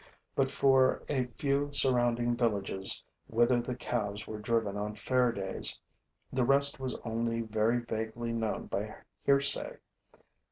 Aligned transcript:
But 0.35 0.49
for 0.49 1.03
a 1.09 1.25
few 1.37 1.69
surrounding 1.73 2.35
villages, 2.35 3.03
whither 3.27 3.61
the 3.61 3.75
calves 3.75 4.25
were 4.25 4.39
driven 4.39 4.75
on 4.75 4.95
fair 4.95 5.31
days, 5.31 5.79
the 6.33 6.43
rest 6.43 6.79
was 6.79 6.97
only 7.05 7.41
very 7.41 7.81
vaguely 7.83 8.33
known 8.33 8.65
by 8.65 8.95
hearsay. 9.25 9.77